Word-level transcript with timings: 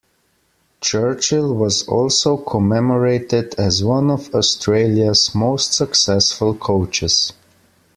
Churchill 0.81 1.53
was 1.53 1.87
also 1.87 2.35
commemorated 2.35 3.53
as 3.59 3.83
one 3.83 4.09
of 4.09 4.33
Australias 4.33 5.35
most 5.35 5.75
successful 5.75 6.55
coaches. 6.55 7.33